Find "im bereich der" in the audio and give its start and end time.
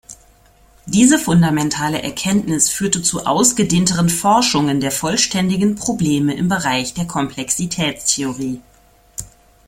6.33-7.05